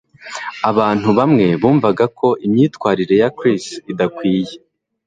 Abantu 0.69 1.07
bamwe 1.17 1.45
bumvaga 1.61 2.05
ko 2.19 2.27
imyitwarire 2.47 3.15
ya 3.21 3.29
Chris 3.37 3.65
idakwiye 3.91 4.55